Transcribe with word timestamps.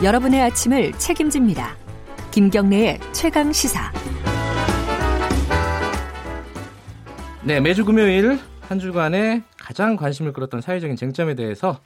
여러분의 0.00 0.40
아침을 0.42 0.92
책임집니다. 0.92 1.76
김경래의 2.30 3.00
최강 3.12 3.52
시사. 3.52 3.92
네, 7.42 7.60
매주 7.60 7.84
금요일 7.84 8.38
한 8.60 8.78
주간에 8.78 9.42
가장 9.56 9.96
관심을 9.96 10.32
끌었던 10.32 10.60
사회적인 10.60 10.94
쟁점에 10.94 11.34
대해서 11.34 11.80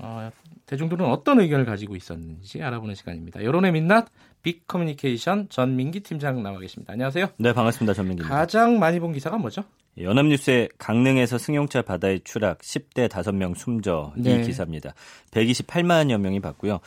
어, 0.00 0.28
대중들은 0.66 1.06
어떤 1.06 1.38
의견을 1.38 1.64
가지고 1.64 1.94
있었는지 1.94 2.60
알아보는 2.60 2.96
시간입니다. 2.96 3.44
여론의 3.44 3.70
민낯 3.70 4.08
빅 4.42 4.66
커뮤니케이션 4.66 5.48
전민기 5.48 6.00
팀장 6.00 6.42
나와 6.42 6.58
계십니다. 6.58 6.94
안녕하세요. 6.94 7.28
네, 7.36 7.52
반갑습니다. 7.52 7.94
전민기입니다. 7.94 8.36
가장 8.36 8.80
많이 8.80 8.98
본 8.98 9.12
기사가 9.12 9.38
뭐죠? 9.38 9.62
연합뉴스의 9.98 10.70
강릉에서 10.78 11.38
승용차 11.38 11.82
바다에 11.82 12.20
추락 12.24 12.58
10대 12.58 13.08
5명 13.08 13.56
숨져 13.56 14.12
네. 14.16 14.40
이 14.40 14.42
기사입니다. 14.42 14.94
128만여 15.30 16.18
명이 16.18 16.40
봤고요. 16.40 16.80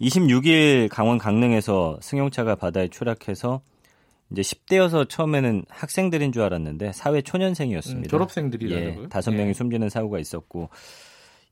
26일 0.00 0.88
강원 0.88 1.18
강릉에서 1.18 1.98
승용차가 2.00 2.54
바다에 2.54 2.88
추락해서 2.88 3.60
이제 4.30 4.42
10대여서 4.42 5.08
처음에는 5.08 5.64
학생들인 5.68 6.32
줄 6.32 6.42
알았는데 6.42 6.92
사회 6.92 7.22
초년생이었습니다. 7.22 8.06
음, 8.06 8.08
졸업생들이라고요? 8.08 9.04
예, 9.04 9.08
다섯 9.08 9.30
명이 9.30 9.48
네. 9.48 9.54
숨지는 9.54 9.88
사고가 9.88 10.18
있었고 10.18 10.68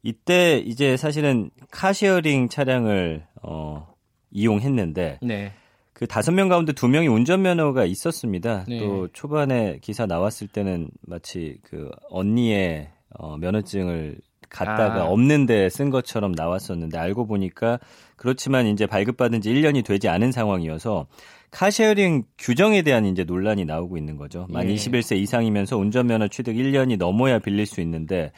이때 0.03 0.59
이제 0.59 0.97
사실은 0.97 1.51
카시어링 1.71 2.49
차량을 2.49 3.27
어, 3.43 3.95
이용했는데 4.31 5.21
네. 5.23 5.53
그 5.93 6.07
다섯 6.07 6.31
명 6.33 6.49
가운데 6.49 6.75
두 6.75 6.89
명이 6.89 7.09
운전면허가 7.09 7.87
있었습니다. 7.87 8.67
네. 8.69 8.79
또 8.79 9.09
초반에 9.15 9.79
기사 9.81 10.05
나왔을 10.05 10.47
때는 10.47 10.91
마치 11.01 11.59
그 11.63 11.91
언니의 12.11 12.91
어, 13.19 13.39
면허증을 13.39 14.19
갖다가 14.49 15.03
아. 15.03 15.05
없는데 15.05 15.69
쓴 15.69 15.91
것처럼 15.91 16.33
나왔었는데 16.33 16.99
알고 16.99 17.27
보니까 17.27 17.79
그렇지만 18.17 18.67
이제 18.67 18.87
발급받은 18.87 19.41
지 19.41 19.53
1년이 19.53 19.85
되지 19.85 20.09
않은 20.09 20.33
상황이어서 20.33 21.07
카쉐어링 21.51 22.25
규정에 22.39 22.83
대한 22.83 23.07
이제 23.07 23.25
논란이 23.25 23.65
나오고 23.65 23.97
있는 23.97 24.17
거죠. 24.17 24.47
만 24.51 24.69
예. 24.69 24.75
21세 24.75 25.17
이상이면서 25.17 25.77
운전면허 25.79 26.29
취득 26.29 26.55
1년이 26.55 26.99
넘어야 26.99 27.39
빌릴 27.39 27.67
수 27.67 27.81
있는데 27.81 28.33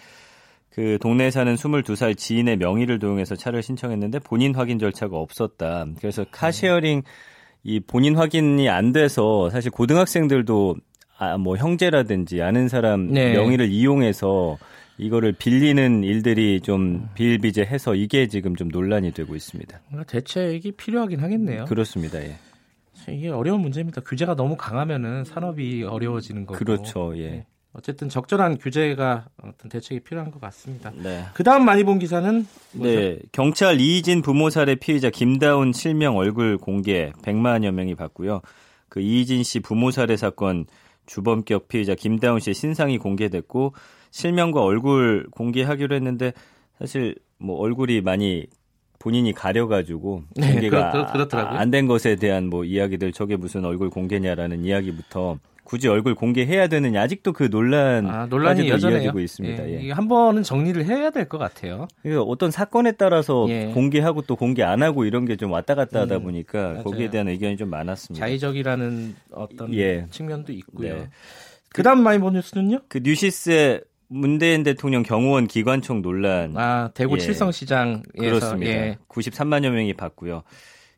그 0.71 0.99
동네에 1.01 1.31
사는 1.31 1.55
22살 1.55 2.17
지인의 2.17 2.59
명의를 2.59 2.99
도용해서 2.99 3.35
차를 3.35 3.63
신청했는데 3.63 4.21
본인 4.21 4.55
확인 4.55 4.79
절차가 4.79 5.17
없었다. 5.17 5.87
그래서 5.99 6.25
카쉐어링 6.31 7.03
이 7.65 7.81
본인 7.81 8.17
확인이 8.17 8.69
안 8.69 8.93
돼서 8.93 9.51
사실 9.51 9.71
고등학생들도 9.71 10.77
아, 11.19 11.37
뭐 11.37 11.57
형제라든지 11.57 12.41
아는 12.43 12.69
사람 12.69 13.09
네. 13.13 13.33
명의를 13.33 13.69
이용해서 13.71 14.57
이거를 14.99 15.33
빌리는 15.33 16.03
일들이 16.05 16.61
좀 16.61 17.09
비일비재해서 17.15 17.95
이게 17.95 18.27
지금 18.29 18.57
좀 18.57 18.69
논란이 18.69 19.13
되고 19.13 19.35
있습니다. 19.35 19.81
대책이 20.07 20.73
필요하긴 20.73 21.21
하겠네요. 21.21 21.65
그렇습니다. 21.67 22.21
예. 22.21 22.37
이게 23.09 23.29
어려운 23.29 23.61
문제입니다. 23.61 24.01
규제가 24.01 24.35
너무 24.35 24.57
강하면은 24.57 25.25
산업이 25.25 25.85
어려워지는 25.85 26.47
거고. 26.47 26.59
그렇죠. 26.59 27.13
예. 27.17 27.31
네. 27.31 27.47
어쨌든 27.73 28.09
적절한 28.09 28.59
규제가 28.59 29.27
어떤 29.43 29.69
대책이 29.69 30.01
필요한 30.01 30.31
것 30.31 30.41
같습니다. 30.41 30.91
네. 30.97 31.25
그 31.35 31.45
다음 31.45 31.65
많이 31.65 31.85
본 31.85 31.99
기사는 31.99 32.47
뭐죠? 32.73 32.93
네. 32.93 33.19
경찰 33.31 33.81
이희진 33.81 34.23
부모 34.23 34.51
살해 34.51 34.75
피의자 34.75 35.11
김다운 35.11 35.73
실명 35.73 36.17
얼굴 36.17 36.59
공개 36.59 37.13
100만여 37.23 37.71
명이 37.71 37.95
봤고요. 37.95 38.41
그 38.89 39.01
이희진 39.01 39.43
씨 39.45 39.61
부모 39.61 39.91
살해 39.91 40.17
사건 40.17 40.67
주범격 41.09 41.67
피의자 41.67 41.97
김다운 41.97 42.39
씨의 42.39 42.55
신상이 42.55 42.99
공개됐고 42.99 43.73
실명과 44.11 44.63
얼굴 44.63 45.27
공개하기로 45.33 45.97
했는데 45.97 46.33
사실 46.79 47.17
뭐 47.39 47.59
얼굴이 47.59 48.03
많이 48.03 48.47
본인이 48.99 49.33
가려가지고 49.33 50.23
네, 50.37 50.53
공개가 50.53 51.13
그렇, 51.13 51.29
안된 51.31 51.87
것에 51.87 52.17
대한 52.17 52.49
뭐 52.49 52.65
이야기들 52.65 53.13
저게 53.13 53.37
무슨 53.37 53.65
얼굴 53.65 53.91
공개냐라는 53.91 54.65
이야기부터 54.65 55.39
굳이 55.69 55.87
얼굴 55.87 56.15
공개해야 56.15 56.67
되느냐 56.67 57.03
아직도 57.03 57.35
그 57.35 57.51
논란 57.51 58.07
아, 58.07 58.25
논란이 58.25 58.71
여전해지고 58.71 59.21
있습니다. 59.21 59.69
예. 59.69 59.85
예. 59.85 59.91
한 59.93 60.09
번은 60.09 60.43
정리를 60.43 60.83
해야 60.87 61.11
될 61.11 61.29
것 61.29 61.37
같아요. 61.37 61.87
어떤 62.27 62.51
사건에 62.51 62.93
따라서 62.93 63.45
예. 63.51 63.67
공개하고 63.75 64.23
또 64.23 64.35
공개 64.35 64.63
안 64.63 64.83
하고 64.83 65.05
이런 65.05 65.27
게 65.27 65.37
좀 65.37 65.51
왔다 65.53 65.75
갔다 65.75 66.01
하다 66.01 66.17
음, 66.17 66.23
보니까 66.23 66.71
음, 66.79 66.83
거기에 66.85 67.11
대한 67.11 67.29
의견이 67.29 67.59
좀 67.59 67.69
많았습니다. 67.69 68.25
자의적이라는 68.25 69.15
어떤 69.33 69.75
예. 69.75 70.07
측면도 70.11 70.53
있고요. 70.55 70.95
네. 70.97 71.11
그다음 71.75 72.03
많이 72.03 72.19
본 72.19 72.33
뉴스는요? 72.33 72.81
그 72.89 73.01
뉴시스의 73.05 73.83
문재인 74.09 74.63
대통령 74.63 75.03
경호원 75.03 75.47
기관총 75.49 76.01
논란. 76.01 76.57
아 76.57 76.91
대구 76.95 77.17
예. 77.17 77.21
칠성시장에서 77.21 78.03
그렇습니다. 78.17 78.73
예. 78.73 78.99
93만여 79.07 79.69
명이 79.69 79.93
봤고요. 79.93 80.45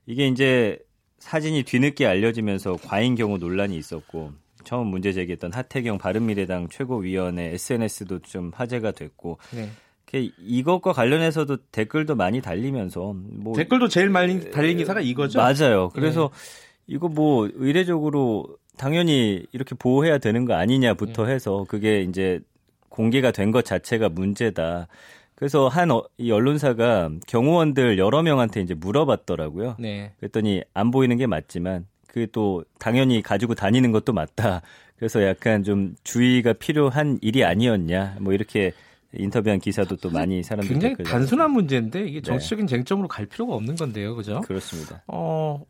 이게 0.06 0.28
이제 0.28 0.78
사진이 1.18 1.64
뒤늦게 1.64 2.06
알려지면서 2.06 2.76
과잉 2.84 3.16
경우 3.16 3.36
논란이 3.36 3.76
있었고 3.76 4.30
처음 4.64 4.88
문제 4.88 5.12
제기했던 5.12 5.52
하태경 5.52 5.98
바른미래당 5.98 6.68
최고위원회 6.68 7.52
SNS도 7.54 8.20
좀 8.20 8.50
화제가 8.54 8.92
됐고 8.92 9.38
네. 9.54 9.70
이것과 10.12 10.92
관련해서도 10.92 11.58
댓글도 11.70 12.16
많이 12.16 12.40
달리면서 12.40 13.14
뭐 13.14 13.54
댓글도 13.54 13.88
제일 13.88 14.10
많이 14.10 14.50
달린 14.50 14.76
기사가 14.78 15.00
이거죠. 15.00 15.38
맞아요. 15.38 15.90
그래서 15.90 16.30
네. 16.32 16.94
이거 16.94 17.08
뭐 17.08 17.48
의례적으로 17.54 18.46
당연히 18.76 19.46
이렇게 19.52 19.76
보호해야 19.76 20.18
되는 20.18 20.44
거 20.44 20.54
아니냐부터 20.54 21.26
네. 21.26 21.34
해서 21.34 21.64
그게 21.68 22.02
이제 22.02 22.40
공개가 22.88 23.30
된 23.30 23.52
것 23.52 23.64
자체가 23.64 24.08
문제다. 24.08 24.88
그래서 25.36 25.68
한 25.68 25.90
어, 25.90 26.02
이 26.18 26.30
언론사가 26.32 27.10
경호원들 27.26 27.98
여러 27.98 28.22
명한테 28.22 28.60
이제 28.60 28.74
물어봤더라고요. 28.74 29.76
네. 29.78 30.12
그랬더니 30.18 30.62
안 30.74 30.90
보이는 30.90 31.16
게 31.16 31.26
맞지만 31.26 31.86
그 32.12 32.26
또 32.32 32.64
당연히 32.78 33.22
가지고 33.22 33.54
다니는 33.54 33.92
것도 33.92 34.12
맞다. 34.12 34.62
그래서 34.96 35.24
약간 35.24 35.64
좀 35.64 35.94
주의가 36.04 36.52
필요한 36.52 37.18
일이 37.22 37.44
아니었냐. 37.44 38.16
뭐 38.20 38.32
이렇게 38.32 38.72
인터뷰한 39.14 39.58
기사도 39.58 39.96
또 39.96 40.10
많이 40.10 40.42
사람들이 40.42 40.78
굉장히 40.78 40.96
단순한 41.04 41.50
문제인데 41.52 42.00
이게 42.02 42.20
네. 42.20 42.22
정치적인 42.22 42.66
네. 42.66 42.76
쟁점으로 42.76 43.08
갈 43.08 43.26
필요가 43.26 43.54
없는 43.54 43.76
건데요, 43.76 44.14
그죠? 44.14 44.40
그렇습니다. 44.42 45.02
어, 45.06 45.64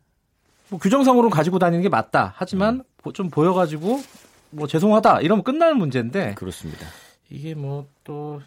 뭐 0.69 0.79
규정상으로 0.79 1.29
가지고 1.29 1.57
다니는 1.59 1.81
게 1.81 1.89
맞다. 1.89 2.33
하지만 2.35 2.83
음. 3.05 3.11
좀 3.13 3.29
보여가지고 3.29 4.01
뭐 4.51 4.67
죄송하다 4.67 5.21
이러면 5.21 5.43
끝나는 5.43 5.77
문제인데 5.77 6.35
그렇습니다. 6.35 6.85
이게 7.29 7.55
뭐 7.55 7.87
또 8.03 8.41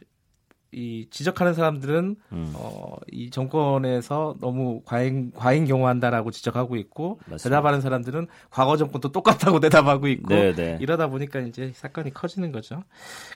이 0.74 1.06
지적하는 1.10 1.54
사람들은 1.54 2.16
음. 2.32 2.52
어, 2.54 2.96
이 3.10 3.30
정권에서 3.30 4.36
너무 4.40 4.82
과잉 4.84 5.30
과잉 5.34 5.66
경호한다라고 5.66 6.30
지적하고 6.30 6.76
있고 6.76 7.20
맞습니다. 7.26 7.48
대답하는 7.48 7.80
사람들은 7.80 8.26
과거 8.50 8.76
정권도 8.76 9.12
똑같다고 9.12 9.60
대답하고 9.60 10.08
있고 10.08 10.28
네네. 10.28 10.52
네. 10.54 10.78
이러다 10.80 11.08
보니까 11.08 11.40
이제 11.40 11.72
사건이 11.74 12.12
커지는 12.12 12.52
거죠. 12.52 12.82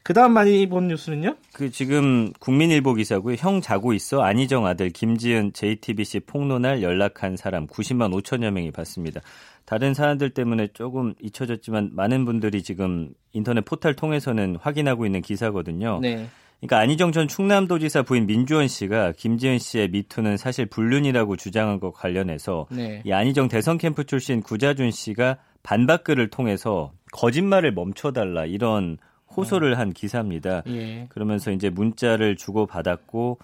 그다음 0.02 0.32
많이 0.32 0.68
본 0.68 0.88
뉴스는요? 0.88 1.36
그 1.52 1.70
지금 1.70 2.32
국민일보 2.40 2.94
기사고요. 2.94 3.36
형 3.38 3.60
자고 3.60 3.92
있어 3.92 4.22
안희정 4.22 4.66
아들 4.66 4.90
김지은 4.90 5.52
JTBC 5.52 6.20
폭로날 6.20 6.82
연락한 6.82 7.36
사람 7.36 7.66
90만 7.66 8.12
5천여 8.20 8.50
명이 8.50 8.72
봤습니다. 8.72 9.20
다른 9.64 9.92
사람들 9.92 10.30
때문에 10.30 10.68
조금 10.68 11.14
잊혀졌지만 11.20 11.90
많은 11.92 12.24
분들이 12.24 12.62
지금 12.62 13.10
인터넷 13.32 13.64
포털 13.64 13.94
통해서는 13.94 14.56
확인하고 14.60 15.04
있는 15.04 15.20
기사거든요. 15.20 15.98
네. 16.00 16.26
그러니까 16.60 16.78
안희정 16.78 17.12
전 17.12 17.28
충남도지사 17.28 18.02
부인 18.02 18.26
민주원 18.26 18.66
씨가 18.66 19.12
김지은 19.12 19.58
씨의 19.58 19.90
미투는 19.90 20.36
사실 20.36 20.66
불륜이라고 20.66 21.36
주장한 21.36 21.78
것 21.78 21.92
관련해서 21.92 22.66
네. 22.70 23.02
이 23.04 23.12
안희정 23.12 23.48
대선 23.48 23.78
캠프 23.78 24.04
출신 24.04 24.42
구자준 24.42 24.90
씨가 24.90 25.38
반박글을 25.62 26.30
통해서 26.30 26.92
거짓말을 27.12 27.72
멈춰달라 27.72 28.44
이런 28.46 28.98
호소를 29.36 29.78
한 29.78 29.92
기사입니다. 29.92 30.62
예. 30.66 31.06
그러면서 31.10 31.52
이제 31.52 31.70
문자를 31.70 32.36
주고 32.36 32.66
받았고 32.66 33.38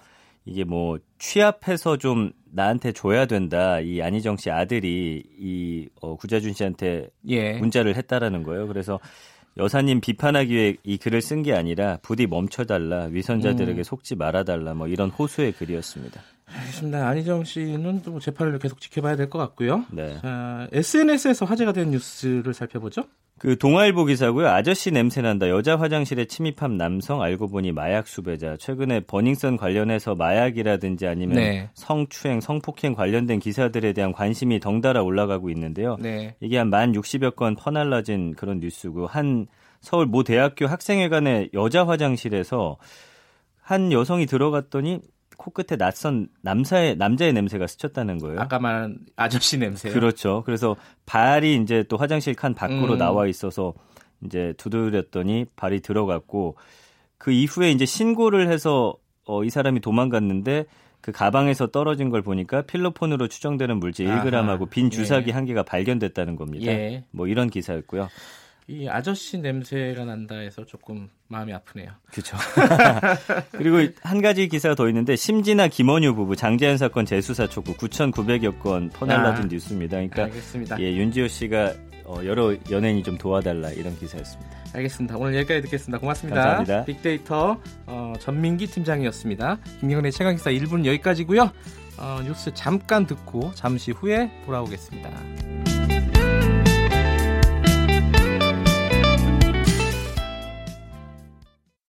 이게 0.45 0.63
뭐 0.63 0.99
취합해서 1.17 1.97
좀 1.97 2.31
나한테 2.51 2.91
줘야 2.91 3.25
된다. 3.25 3.79
이 3.79 4.01
안희정 4.01 4.37
씨 4.37 4.51
아들이 4.51 5.23
이 5.39 5.87
어, 6.01 6.15
구자준 6.15 6.53
씨한테 6.53 7.07
예. 7.27 7.53
문자를 7.53 7.95
했다라는 7.95 8.43
거예요. 8.43 8.67
그래서 8.67 8.99
여사님 9.57 10.01
비판하기 10.01 10.53
위해 10.53 10.75
이 10.83 10.97
글을 10.97 11.21
쓴 11.21 11.41
게 11.43 11.53
아니라 11.53 11.97
부디 12.01 12.27
멈춰달라 12.27 13.05
위선자들에게 13.05 13.79
음. 13.79 13.83
속지 13.83 14.15
말아달라 14.15 14.73
뭐 14.73 14.87
이런 14.87 15.09
호소의 15.09 15.53
글이었습니다. 15.53 16.21
알겠습니다. 16.47 17.07
안희정 17.07 17.43
씨는 17.43 18.01
또 18.03 18.19
재판을 18.19 18.57
계속 18.59 18.79
지켜봐야 18.79 19.15
될 19.15 19.29
것 19.29 19.39
같고요. 19.39 19.85
네. 19.91 20.19
자, 20.21 20.67
SNS에서 20.71 21.45
화제가 21.45 21.73
된 21.73 21.91
뉴스를 21.91 22.53
살펴보죠. 22.53 23.03
그 23.37 23.57
동아일보 23.57 24.05
기사고요. 24.05 24.47
아저씨 24.47 24.91
냄새 24.91 25.21
난다. 25.21 25.49
여자 25.49 25.75
화장실에 25.75 26.23
침입한 26.25 26.77
남성 26.77 27.21
알고 27.21 27.49
보니 27.49 27.73
마약 27.73 28.07
수배자. 28.07 28.55
최근에 28.57 29.01
버닝썬 29.01 29.57
관련해서 29.57 30.15
마약이라든지 30.15 31.05
아니면 31.07 31.35
네. 31.35 31.69
성추행, 31.73 32.39
성폭행 32.39 32.93
관련된 32.93 33.39
기사들에 33.39 33.91
대한 33.91 34.13
관심이 34.13 34.61
덩달아 34.61 35.01
올라가고 35.03 35.49
있는데요. 35.49 35.97
네. 35.99 36.35
이게 36.39 36.57
한 36.57 36.69
만 36.69 36.93
60여 36.93 37.35
건 37.35 37.55
퍼날라진 37.55 38.35
그런 38.35 38.59
뉴스고 38.59 39.07
한 39.07 39.47
서울 39.81 40.05
모 40.05 40.23
대학교 40.23 40.65
학생회관의 40.67 41.49
여자 41.53 41.85
화장실에서 41.85 42.77
한 43.61 43.91
여성이 43.91 44.27
들어갔더니 44.27 45.01
코끝에 45.37 45.77
낯선 45.77 46.27
남사의 46.41 46.97
남자의 46.97 47.33
냄새가 47.33 47.67
스쳤다는 47.67 48.19
거예요. 48.19 48.39
아까 48.39 48.59
말한 48.59 48.99
아저씨 49.15 49.57
냄새. 49.57 49.89
그렇죠. 49.89 50.43
그래서 50.45 50.75
발이 51.05 51.55
이제 51.61 51.83
또 51.87 51.97
화장실 51.97 52.35
칸 52.35 52.53
밖으로 52.53 52.93
음. 52.93 52.97
나와 52.97 53.27
있어서 53.27 53.73
이제 54.23 54.53
두드렸더니 54.57 55.45
발이 55.55 55.81
들어갔고 55.81 56.57
그 57.17 57.31
이후에 57.31 57.71
이제 57.71 57.85
신고를 57.85 58.51
해서 58.51 58.95
어, 59.25 59.43
이 59.43 59.49
사람이 59.49 59.79
도망갔는데 59.81 60.65
그 61.01 61.11
가방에서 61.11 61.67
떨어진 61.67 62.09
걸 62.09 62.23
보니까 62.23 62.63
필로폰으로 62.63 63.27
추정되는 63.27 63.77
물질 63.77 64.07
1g하고 64.07 64.69
빈 64.69 64.89
주사기 64.89 65.29
예. 65.29 65.33
한 65.33 65.45
개가 65.45 65.63
발견됐다는 65.63 66.35
겁니다. 66.35 66.65
예. 66.71 67.03
뭐 67.11 67.27
이런 67.27 67.49
기사였고요. 67.49 68.09
이 68.67 68.87
아저씨 68.87 69.37
냄새가 69.37 70.05
난다 70.05 70.35
해서 70.35 70.65
조금 70.65 71.07
마음이 71.27 71.53
아프네요. 71.53 71.89
그렇죠. 72.11 72.35
그리고 73.51 73.93
한 74.01 74.21
가지 74.21 74.47
기사가 74.47 74.73
더 74.73 74.87
있는데 74.87 75.15
심진아 75.15 75.67
김원유 75.67 76.15
부부 76.15 76.35
장재현 76.35 76.77
사건 76.77 77.05
재수사 77.05 77.47
촉구 77.47 77.75
9,900여 77.75 78.59
건 78.59 78.89
퍼날라진 78.89 79.45
아, 79.45 79.47
뉴스입니다. 79.47 79.97
그러니까 79.97 80.23
알겠습니다. 80.23 80.79
예, 80.79 80.95
윤지호 80.95 81.27
씨가 81.27 81.73
어, 82.05 82.19
여러 82.23 82.55
연예인이 82.69 83.03
좀 83.03 83.17
도와달라 83.17 83.69
이런 83.69 83.95
기사였습니다. 83.97 84.51
알겠습니다. 84.73 85.17
오늘 85.17 85.35
여기까지 85.37 85.61
듣겠습니다. 85.61 85.99
고맙습니다. 85.99 86.41
감사합니다. 86.41 86.85
빅데이터 86.85 87.59
어, 87.85 88.13
전민기 88.19 88.65
팀장이었습니다. 88.67 89.59
김경래 89.79 90.09
최강기사 90.09 90.51
1분 90.51 90.85
여기까지고요. 90.85 91.51
어, 91.97 92.19
뉴스 92.25 92.51
잠깐 92.53 93.05
듣고 93.05 93.51
잠시 93.53 93.91
후에 93.91 94.31
돌아오겠습니다. 94.45 95.54